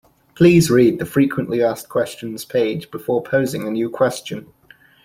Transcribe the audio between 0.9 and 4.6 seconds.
the frequently asked questions page before posing a new question.